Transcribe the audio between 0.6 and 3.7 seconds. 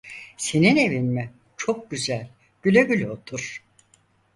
evin mi, çok güzel, güle güle otur.